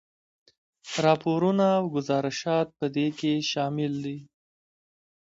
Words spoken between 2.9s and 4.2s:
دې کې شامل دي.